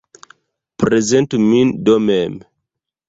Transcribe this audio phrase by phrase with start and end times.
[0.83, 2.39] Prezentu min do mem!